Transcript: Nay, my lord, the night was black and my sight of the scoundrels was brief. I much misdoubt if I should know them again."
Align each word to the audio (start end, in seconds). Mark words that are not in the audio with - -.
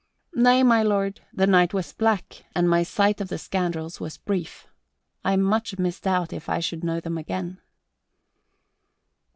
Nay, 0.33 0.63
my 0.63 0.81
lord, 0.81 1.21
the 1.31 1.45
night 1.45 1.75
was 1.75 1.93
black 1.93 2.43
and 2.55 2.67
my 2.67 2.81
sight 2.81 3.21
of 3.21 3.27
the 3.27 3.37
scoundrels 3.37 3.99
was 3.99 4.17
brief. 4.17 4.67
I 5.23 5.35
much 5.35 5.77
misdoubt 5.77 6.33
if 6.33 6.49
I 6.49 6.59
should 6.59 6.83
know 6.83 6.99
them 6.99 7.19
again." 7.19 7.59